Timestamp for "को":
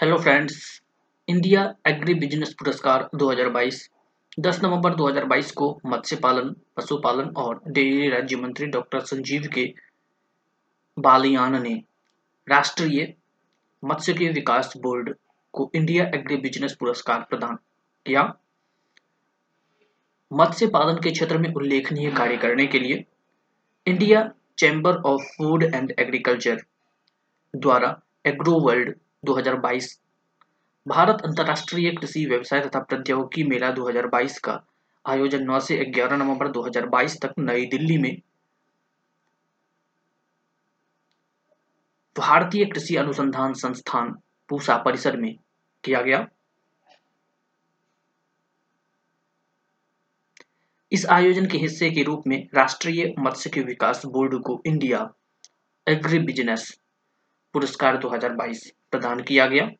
5.52-5.66, 15.54-15.70, 54.42-54.62